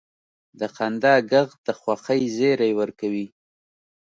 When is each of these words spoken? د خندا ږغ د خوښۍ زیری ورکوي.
د 0.59 0.61
خندا 0.75 1.15
ږغ 1.29 1.49
د 1.65 1.67
خوښۍ 1.79 2.21
زیری 2.35 2.71
ورکوي. 2.79 3.27